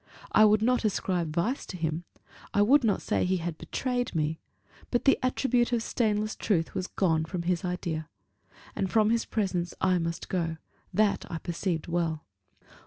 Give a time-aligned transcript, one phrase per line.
[0.31, 2.05] I would not ascribe vice to him;
[2.55, 4.39] I would not say he had betrayed me:
[4.89, 8.09] but the attribute of stainless truth was gone from his idea;
[8.75, 10.57] and from his presence I must go;
[10.91, 12.25] that I perceived well.